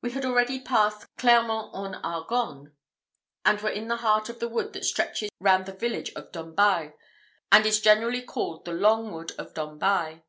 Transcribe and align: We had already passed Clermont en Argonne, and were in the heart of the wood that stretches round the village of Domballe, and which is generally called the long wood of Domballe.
We 0.00 0.12
had 0.12 0.24
already 0.24 0.60
passed 0.62 1.06
Clermont 1.18 1.74
en 1.74 1.96
Argonne, 2.02 2.74
and 3.44 3.60
were 3.60 3.68
in 3.68 3.88
the 3.88 3.96
heart 3.98 4.30
of 4.30 4.40
the 4.40 4.48
wood 4.48 4.72
that 4.72 4.86
stretches 4.86 5.28
round 5.40 5.66
the 5.66 5.74
village 5.74 6.10
of 6.16 6.32
Domballe, 6.32 6.94
and 7.52 7.62
which 7.62 7.72
is 7.74 7.80
generally 7.82 8.22
called 8.22 8.64
the 8.64 8.72
long 8.72 9.12
wood 9.12 9.32
of 9.36 9.52
Domballe. 9.52 10.22